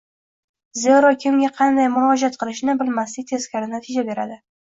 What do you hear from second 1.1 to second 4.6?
kimga qanday murojaat qilishni bilmaslik teskari natija keltiradi.